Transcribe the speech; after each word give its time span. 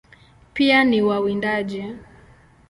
Pia 0.53 0.83
ni 0.85 1.01
wawindaji. 1.01 1.95